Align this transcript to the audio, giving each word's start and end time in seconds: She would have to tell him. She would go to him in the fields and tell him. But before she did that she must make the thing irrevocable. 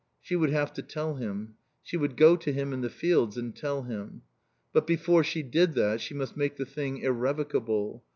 She 0.19 0.35
would 0.35 0.49
have 0.49 0.73
to 0.73 0.81
tell 0.81 1.17
him. 1.17 1.57
She 1.83 1.95
would 1.95 2.17
go 2.17 2.35
to 2.35 2.51
him 2.51 2.73
in 2.73 2.81
the 2.81 2.89
fields 2.89 3.37
and 3.37 3.55
tell 3.55 3.83
him. 3.83 4.23
But 4.73 4.87
before 4.87 5.23
she 5.23 5.43
did 5.43 5.73
that 5.73 6.01
she 6.01 6.15
must 6.15 6.35
make 6.35 6.55
the 6.55 6.65
thing 6.65 6.97
irrevocable. 6.97 8.03